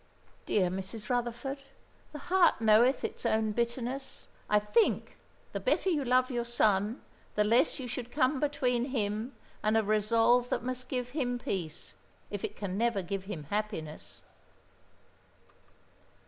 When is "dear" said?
0.47-0.71